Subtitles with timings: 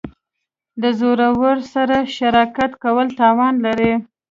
[0.81, 3.93] د زورورو سره شراکت کول تاوان لري.